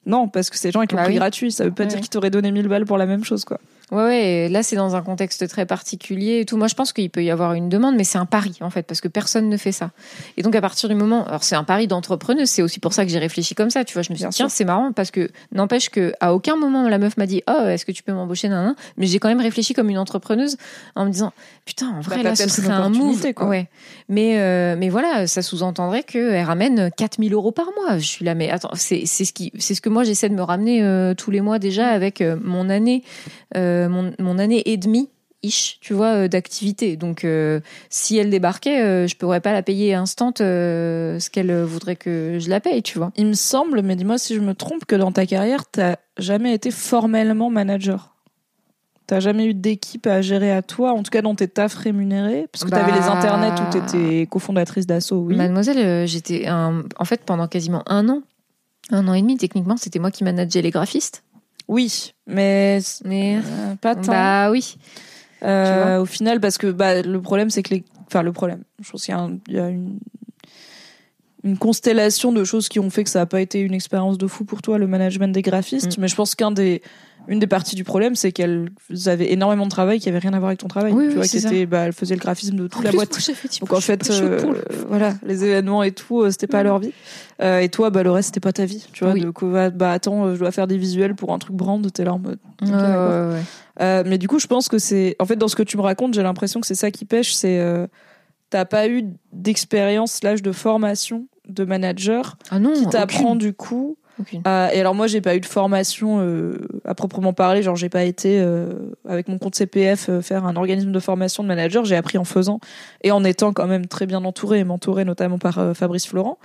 [0.05, 1.19] Non, parce que ces gens, ils l'ont Bah pris oui.
[1.19, 1.51] gratuit.
[1.51, 1.89] Ça veut pas Ouais.
[1.89, 3.59] dire qu'ils t'auraient donné 1000 balles pour la même chose, quoi.
[3.93, 6.57] Ouais, ouais, là c'est dans un contexte très particulier et tout.
[6.57, 8.83] Moi je pense qu'il peut y avoir une demande, mais c'est un pari en fait,
[8.83, 9.91] parce que personne ne fait ça.
[10.37, 13.05] Et donc à partir du moment, alors c'est un pari d'entrepreneuse, c'est aussi pour ça
[13.05, 14.03] que j'ai réfléchi comme ça, tu vois.
[14.03, 16.99] Je me suis dit, tiens, c'est marrant parce que n'empêche que à aucun moment la
[16.99, 18.75] meuf m'a dit, oh, est-ce que tu peux m'embaucher, nan, nan.
[18.97, 20.57] Mais j'ai quand même réfléchi comme une entrepreneuse
[20.97, 21.33] en me disant,
[21.65, 23.33] putain, en vrai Bah, là ce serait un move.
[23.35, 23.47] quoi.
[23.47, 23.69] Ouais.
[24.09, 27.99] Mais, euh, mais voilà, ça sous-entendrait qu'elle ramène 4000 euros par mois.
[27.99, 30.43] Je suis là, mais attends, c'est ce, qui, c'est ce que moi j'essaie de me
[30.43, 33.03] ramener euh, tous les mois déjà avec euh, mon année,
[33.57, 35.09] euh, mon, mon année et demie.
[35.43, 36.97] Ish, tu vois, euh, d'activité.
[36.97, 37.61] Donc, euh,
[37.91, 42.39] si elle débarquait, euh, je pourrais pas la payer instant euh, ce qu'elle voudrait que
[42.41, 43.13] je la paye, tu vois.
[43.17, 46.55] Il me semble, mais dis-moi si je me trompe, que dans ta carrière, t'as jamais
[46.55, 48.15] été formellement manager.
[49.07, 52.49] T'as jamais eu d'équipe à gérer à toi, en tout cas dans tes tafs rémunérés
[52.51, 55.37] Parce que Bah- t'avais les internets où t'étais cofondatrice d'assaut, oui.
[55.37, 58.23] Mademoiselle, euh, j'étais en fait pendant quasiment un an,
[58.91, 61.23] un an et demi techniquement, c'était moi qui manageais les graphistes.
[61.69, 64.13] Oui, mais Mais euh, pas tant.
[64.13, 64.77] bah oui.
[65.43, 67.85] Euh, au final, parce que bah, le problème, c'est que les.
[68.07, 68.63] Enfin, le problème.
[68.83, 69.99] Je pense qu'il y a, un- il y a une
[71.45, 74.27] une constellation de choses qui ont fait que ça n'a pas été une expérience de
[74.27, 75.97] fou pour toi, le management des graphistes.
[75.97, 76.01] Mm.
[76.01, 76.83] Mais je pense qu'un des,
[77.29, 78.69] une des parties du problème, c'est qu'elles
[79.07, 80.93] avaient énormément de travail qui avait rien à voir avec ton travail.
[80.93, 82.91] Oui, tu oui, vois, qui était, bah, elle faisait le graphisme de toute En la
[82.91, 83.31] plus, boîte.
[83.61, 84.39] Donc en fait, euh,
[84.89, 86.93] voilà, les événements et tout, euh, c'était pas leur vie.
[87.43, 88.87] Euh, et toi, bah, le reste, c'était pas ta vie.
[88.93, 89.21] Tu vois, Oui.
[89.21, 92.05] de quoi, bah attends, euh, je dois faire des visuels pour un truc brand, t'es
[92.05, 92.39] là en mode.
[92.63, 93.41] Ouais, ouais.
[93.81, 95.17] Euh, mais du coup, je pense que c'est.
[95.19, 97.35] En fait, dans ce que tu me racontes, j'ai l'impression que c'est ça qui pêche.
[97.35, 97.59] C'est.
[97.61, 97.87] euh,
[98.49, 103.97] T'as pas eu d'expérience, slash de formation de manager Ah non, qui t'apprend du coup.
[104.45, 107.63] À- et alors, moi, j'ai pas eu de formation euh, à proprement parler.
[107.63, 108.73] Genre, j'ai pas été euh,
[109.09, 111.85] avec mon compte CPF euh, faire un organisme de formation de manager.
[111.85, 112.61] J'ai appris en faisant
[113.03, 116.39] et en étant quand même très bien entouré et mentoré notamment par euh, Fabrice Florent.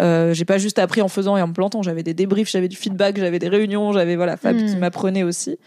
[0.00, 1.82] Euh, j'ai pas juste appris en faisant et en me plantant.
[1.82, 4.66] J'avais des débriefs, j'avais du feedback, j'avais des réunions, j'avais voilà Fab Mm.
[4.66, 5.58] qui m'apprenait aussi.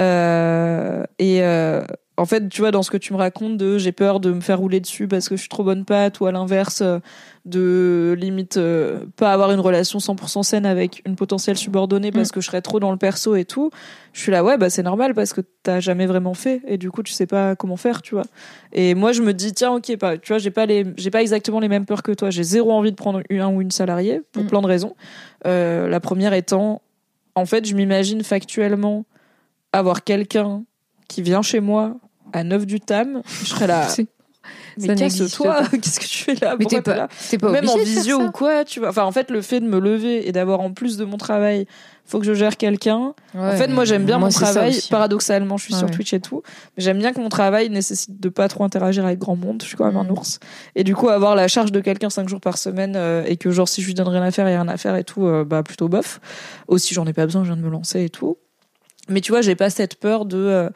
[0.00, 1.84] Euh, et euh,
[2.16, 4.40] en fait, tu vois, dans ce que tu me racontes de j'ai peur de me
[4.40, 7.00] faire rouler dessus parce que je suis trop bonne patte ou à l'inverse euh,
[7.44, 12.40] de limite euh, pas avoir une relation 100% saine avec une potentielle subordonnée parce que
[12.40, 13.70] je serais trop dans le perso et tout.
[14.12, 16.90] Je suis là, ouais, bah c'est normal parce que t'as jamais vraiment fait et du
[16.90, 18.24] coup tu sais pas comment faire, tu vois.
[18.72, 21.20] Et moi je me dis tiens ok, pas, tu vois, j'ai pas les, j'ai pas
[21.20, 22.30] exactement les mêmes peurs que toi.
[22.30, 24.46] J'ai zéro envie de prendre un ou une salariée pour Mm.
[24.46, 24.94] plein de raisons.
[25.46, 26.80] Euh, la première étant,
[27.34, 29.04] en fait, je m'imagine factuellement
[29.72, 30.62] avoir quelqu'un
[31.08, 31.96] qui vient chez moi
[32.34, 33.86] à 9 du tam, je serais là.
[34.76, 36.56] Mais casse-toi, qu'est-ce que tu fais là?
[36.58, 37.08] Mais t'es pas,
[37.40, 38.90] pas Même en visio ou quoi, tu vois?
[38.90, 41.66] Enfin, en fait, le fait de me lever et d'avoir en plus de mon travail,
[42.04, 43.14] faut que je gère quelqu'un.
[43.34, 44.78] en fait, moi, j'aime bien moi, mon travail.
[44.90, 45.90] Paradoxalement, je suis Ouais, sur.
[45.90, 46.42] Twitch et tout.
[46.76, 49.62] Mais j'aime bien que mon travail nécessite de pas trop interagir avec grand monde.
[49.62, 50.10] Je suis quand même un Mm.
[50.10, 50.40] ours.
[50.74, 53.50] Et du coup, avoir la charge de quelqu'un cinq jours par semaine euh, et que,
[53.50, 55.44] genre, si je lui donne rien à faire, a rien à faire et tout, euh,
[55.44, 56.20] bah, plutôt bof.
[56.68, 58.36] Aussi, j'en ai pas besoin, je viens de me lancer et tout.
[59.08, 60.36] Mais tu vois, j'ai pas cette peur de.
[60.36, 60.68] euh,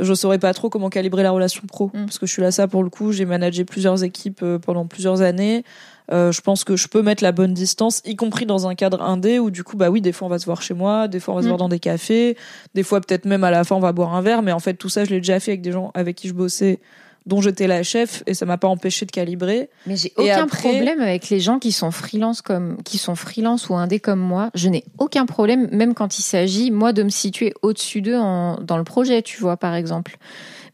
[0.00, 2.04] je saurais pas trop comment calibrer la relation pro Mm.
[2.06, 3.12] parce que je suis là ça pour le coup.
[3.12, 5.64] J'ai managé plusieurs équipes euh, pendant plusieurs années.
[6.12, 9.00] Euh, je pense que je peux mettre la bonne distance, y compris dans un cadre
[9.02, 11.20] indé où du coup bah oui des fois on va se voir chez moi, des
[11.20, 11.50] fois on va se Mm.
[11.50, 12.36] voir dans des cafés,
[12.74, 14.42] des fois peut-être même à la fin on va boire un verre.
[14.42, 16.34] Mais en fait tout ça je l'ai déjà fait avec des gens avec qui je
[16.34, 16.80] bossais,
[17.26, 19.68] dont j'étais la chef et ça m'a pas empêché de calibrer.
[19.86, 23.68] Mais j'ai aucun après- problème avec les gens qui sont freelance comme qui sont freelance
[23.68, 24.50] ou indé comme moi.
[24.54, 28.56] Je n'ai aucun problème, même quand il s'agit moi de me situer au-dessus d'eux en-
[28.60, 30.16] dans le projet, tu vois par exemple.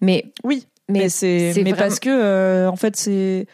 [0.01, 3.47] Mais Oui, mais, mais c'est c'est mais vraiment- parce que euh, en fait c'est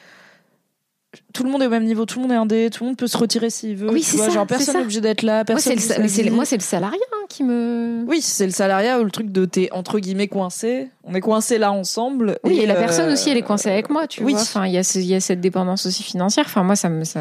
[1.32, 2.96] tout le monde est au même niveau, tout le monde est indé, tout le monde
[2.96, 3.90] peut se retirer s'il veut.
[3.90, 5.78] Oui, tu c'est vois, ça, genre personne n'est obligé d'être là, moi personne.
[5.78, 9.00] c'est le, mais le- moi c'est le salariat hein, qui me Oui, c'est le salariat
[9.00, 10.88] ou le truc de t'es entre guillemets coincé.
[11.04, 12.38] On est coincé là ensemble.
[12.44, 14.32] Oui, et la euh, personne aussi, elle est coincée avec moi, tu oui.
[14.32, 14.42] vois.
[14.42, 16.44] Enfin, il y, a y cette dépendance aussi financière.
[16.46, 17.04] Enfin, moi, ça me.
[17.04, 17.20] Ça...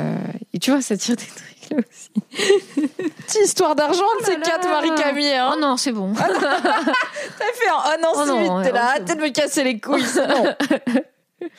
[0.54, 2.12] Et tu vois, ça tire des trucs là aussi.
[3.28, 4.46] Petite histoire d'argent, Oh là c'est là.
[4.46, 5.34] quatre Marie-Camille.
[5.34, 5.54] Hein.
[5.56, 6.14] Oh non, c'est bon.
[6.18, 9.30] T'as fait un oh non, Oh si non, vite, t'es là, non, arrêtez de me
[9.30, 11.48] casser les couilles, bon.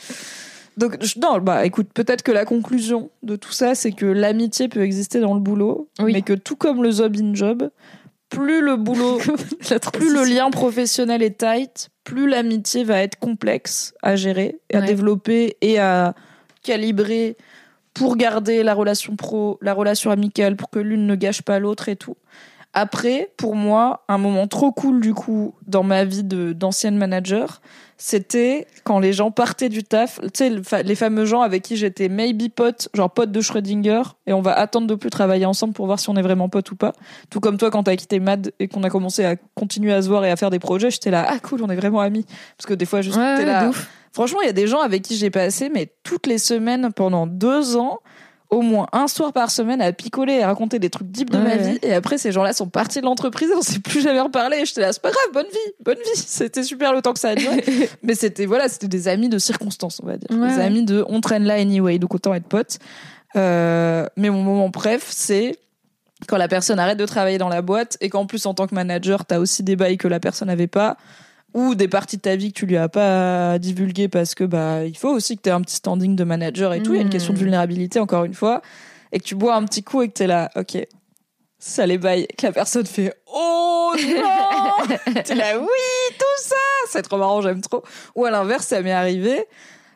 [0.77, 4.83] Donc, non, bah écoute, peut-être que la conclusion de tout ça, c'est que l'amitié peut
[4.83, 6.13] exister dans le boulot, Oui.
[6.13, 7.69] mais que tout comme le job in job,
[8.31, 9.19] plus le boulot,
[9.93, 14.87] plus le lien professionnel est tight, plus l'amitié va être complexe à gérer, à Ouais.
[14.87, 16.15] développer et à
[16.63, 17.37] calibrer
[17.95, 21.91] pour garder la relation pro, la relation amicale, pour que l'une ne gâche pas l'autre
[21.91, 22.17] et tout.
[22.75, 27.61] Après, pour moi, un moment trop cool du coup dans ma vie de d'ancienne manager,
[27.99, 32.09] c'était quand les gens partaient du taf, tu sais les fameux gens avec qui j'étais
[32.09, 35.85] maybe pote, genre pote de Schrödinger, et on va attendre de plus travailler ensemble pour
[35.87, 36.93] voir si on est vraiment pote ou pas.
[37.31, 40.09] Tout comme toi quand t'as quitté Mad et qu'on a commencé à continuer à se
[40.09, 42.25] voir et à faire des projets, j'étais là ah cool, on est vraiment amis
[42.57, 43.69] parce que des fois juste Ouais, t'es là.
[43.69, 43.89] ouf.
[44.15, 47.27] Franchement, il y a des gens avec qui j'ai passé mais toutes les semaines pendant
[47.27, 48.01] deux ans
[48.53, 51.39] au moins un soir par semaine à picoler et à raconter des trucs deep de
[51.39, 51.73] Ouais, ma ouais.
[51.73, 51.79] vie.
[51.83, 54.59] Et après, ces gens-là sont partis de l'entreprise et on s'est plus jamais reparlé.
[54.59, 56.11] Et j'étais là, c'est pas grave, bonne vie, bonne vie.
[56.15, 57.65] C'était super le temps que ça a duré.
[58.03, 60.29] Mais c'était, voilà, c'était des amis de circonstance, on va dire.
[60.31, 62.79] Ouais, des amis de on traîne là anyway, donc autant être potes.
[63.37, 65.57] Euh, mais mon moment bref, c'est
[66.29, 68.75] quand la personne arrête de travailler dans la boîte et qu'en plus, en tant que
[68.75, 70.99] manager, t'as aussi des bails que la personne n'avait pas
[71.55, 74.85] ou des parties de ta vie que tu lui as pas divulguées parce que bah
[74.85, 76.99] il faut aussi que tu aies un petit standing de manager et tout, il y
[76.99, 77.11] a une Mm.
[77.11, 78.63] question de vulnérabilité encore une fois
[79.13, 80.79] et que tu bois un petit coup et que tu es là, OK.
[81.59, 85.67] Ça les bails que la personne fait "Oh non!" T'es là "Oui,
[86.19, 86.57] tout ça,
[86.91, 87.85] c'est trop marrant, j'aime trop."
[88.17, 89.45] Ou à l'inverse, ça m'est arrivé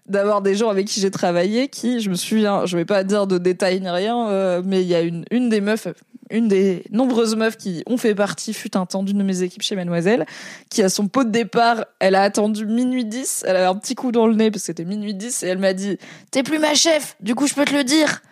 [0.09, 3.27] d'avoir des gens avec qui j'ai travaillé qui, je me souviens, je vais pas dire
[3.27, 5.89] de détails ni rien, euh, mais il y a une, une des meufs,
[6.31, 9.63] une des nombreuses meufs qui ont fait partie, fut un temps d'une de mes équipes
[9.63, 10.27] chez Mademoiselle,
[10.71, 13.95] qui a son pot de départ, elle a attendu minuit 10, elle avait un petit
[13.95, 15.99] coup dans le nez parce que c'était minuit 10 et elle m'a dit,
[16.31, 18.23] t'es plus ma chef, du coup je peux te le dire.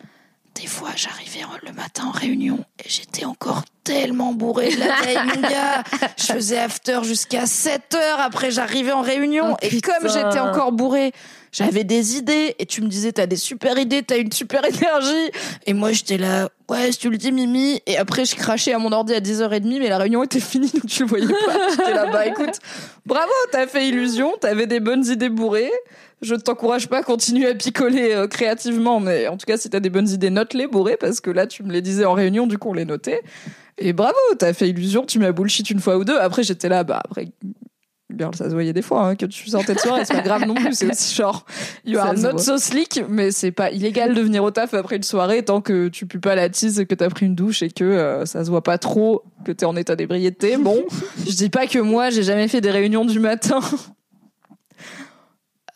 [0.61, 5.19] Des fois, j'arrivais le matin en réunion et j'étais encore tellement bourré de la veille,
[5.35, 5.83] mon gars.
[6.17, 10.73] Je faisais after jusqu'à 7 heures après j'arrivais en réunion Oh, et comme j'étais encore
[10.73, 11.13] bourré,
[11.55, 15.31] j'avais des idées et tu me disais t'as des super idées, t'as une super énergie
[15.67, 18.79] et moi j'étais là ouais si tu le dis Mimi et après je crachais à
[18.79, 21.71] mon ordi à 10h30 mais la réunion était finie donc tu voyais pas.
[21.71, 22.59] J'étais là bah écoute,
[23.07, 25.71] bravo, t'as fait illusion, t'avais des bonnes idées bourrées.
[26.23, 29.81] Je t'encourage pas à continuer à picoler euh, créativement, mais en tout cas, si t'as
[29.81, 32.57] des bonnes idées, note-les, bourrées, parce que là, tu me les disais en réunion, du
[32.57, 33.21] coup, on les notait.
[33.77, 36.17] Et bravo, t'as fait illusion, tu m'as bullshit une fois ou deux.
[36.17, 37.29] Après, j'étais là, bah, après,
[38.19, 40.47] girl, ça se voyait des fois, hein, que tu sortais de soirée, c'est pas grave
[40.47, 41.45] non plus, c'est aussi genre,
[41.97, 42.39] are se not voit.
[42.39, 45.89] so slick, mais c'est pas illégal de venir au taf après une soirée tant que
[45.89, 48.51] tu pues pas la tise, que t'as pris une douche et que euh, ça se
[48.51, 50.57] voit pas trop que t'es en état d'ébriété.
[50.57, 50.83] Bon,
[51.27, 53.61] je dis pas que moi, j'ai jamais fait des réunions du matin.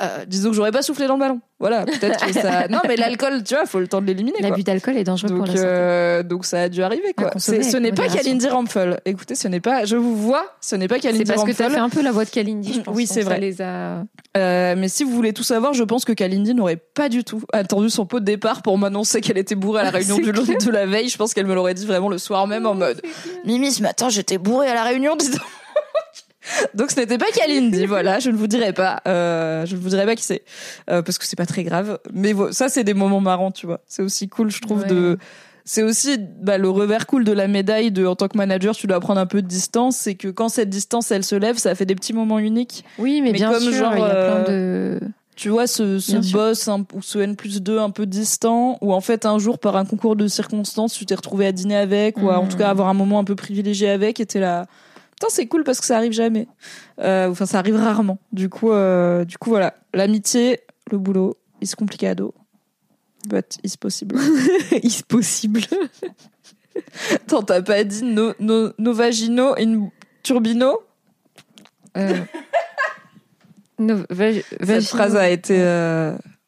[0.00, 1.40] Euh, disons que j'aurais pas soufflé dans le ballon.
[1.58, 2.68] Voilà, peut-être que ça.
[2.70, 4.38] Non, mais l'alcool, tu vois, faut le temps de l'éliminer.
[4.40, 5.66] L'abus d'alcool est dangereux pour Donc, la santé.
[5.68, 7.32] euh, donc ça a dû arriver quoi.
[7.36, 8.06] C'est- Ce n'est pas.
[8.06, 9.00] Kalindi Rampfel.
[9.04, 9.84] Écoutez, ce n'est pas.
[9.84, 10.44] Je vous vois.
[10.60, 11.66] Ce n'est pas C'est Kalindi parce que Rampfel.
[11.66, 12.94] t'as fait un peu la voix de Kalindi, je pense.
[12.94, 13.40] Oui, c'est vrai.
[13.40, 14.04] les a...
[14.36, 17.42] Euh, mais si vous voulez tout savoir, je pense que Kalindi n'aurait pas du tout
[17.52, 20.32] attendu son pot de départ pour m'annoncer qu'elle était bourrée à la réunion C'est du
[20.32, 20.58] clair.
[20.64, 21.08] de la veille.
[21.08, 23.02] Je pense qu'elle me l'aurait dit vraiment le soir même en mode
[23.44, 25.40] Mimi, ce matin, j'étais bourrée à la réunion, dis donc.
[26.74, 29.88] Donc ce n'était pas Kalindi, voilà, je ne vous dirai pas, euh, je ne vous
[29.90, 30.42] dirai pas qui c'est,
[30.90, 31.98] euh, parce que c'est pas très grave.
[32.12, 33.80] Mais ça, c'est des moments marrants, tu vois.
[33.86, 34.88] C'est aussi cool, je trouve, Ouais.
[34.88, 35.18] de.
[35.64, 38.86] C'est aussi bah, le revers cool de la médaille de en tant que manager, tu
[38.86, 39.98] dois prendre un peu de distance.
[39.98, 42.84] C'est que quand cette distance, elle se lève, ça fait des petits moments uniques.
[42.98, 45.06] Oui, mais, Mais bien comme sûr, genre, il y a plein euh, de...
[45.36, 49.00] Tu vois, ce, boss un- ou ce N plus 2 un peu distant, ou en
[49.02, 52.30] fait un jour par un concours de circonstances, tu t'es retrouvé à dîner avec, ou
[52.30, 52.48] à, en Mhm.
[52.48, 54.66] tout cas avoir un moment un peu privilégié avec, et t'es là.
[55.18, 56.46] Putain, c'est cool parce que ça arrive jamais.
[57.00, 58.18] Euh, enfin, ça arrive rarement.
[58.30, 59.74] Du coup, euh, du coup voilà.
[59.92, 60.60] L'amitié,
[60.92, 62.34] le boulot, is complicado.
[63.28, 64.16] But is possible.
[64.84, 65.62] is possible.
[67.14, 69.90] Attends, t'as pas dit no, no, no vagino in
[70.22, 70.82] turbino?
[71.96, 72.20] Euh...
[73.80, 75.60] no, Cette phrase a été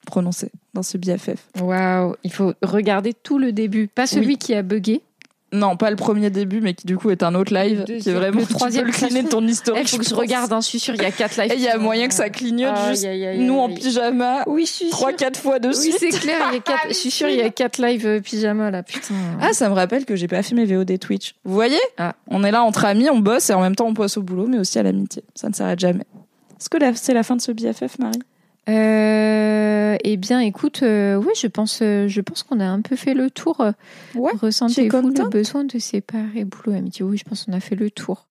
[0.06, 1.48] prononcée dans ce BFF.
[1.60, 4.38] Waouh, il faut regarder tout le début, pas celui Oui.
[4.38, 5.02] qui a bugué.
[5.52, 7.92] Non, pas le premier début, mais qui du coup est un autre live, Le qui
[7.92, 9.82] est deuxième, vraiment le troisième, tu peux le de ton historique.
[9.84, 11.52] Il faut que je regarde, hein, je suis sûre, il y a quatre lives.
[11.56, 15.12] Il y a moyen que ça clignote juste nous en pyjama, Oui, je suis trois
[15.12, 16.88] quatre fois de Oui, c'est clair, il y a quatre...
[16.88, 19.14] je suis sûre, il y a quatre lives euh, pyjama là, putain.
[19.40, 21.34] Ah, ça me rappelle que j'ai pas fait mes VOD Twitch.
[21.44, 22.14] Vous voyez Ah.
[22.28, 24.46] On est là entre amis, on bosse et en même temps on bosse au boulot,
[24.46, 25.24] mais aussi à l'amitié.
[25.34, 26.04] Ça ne s'arrête jamais.
[26.60, 28.20] Est-ce que c'est la fin de ce BFF, Marie?
[28.68, 32.96] Euh, eh bien, écoute, euh, oui, je pense, euh, je pense qu'on a un peu
[32.96, 33.64] fait le tour.
[34.14, 37.04] Ouais, Ressentez-vous le besoin de séparer boulot et amitié?
[37.04, 38.26] Oui, je pense qu'on a fait le tour.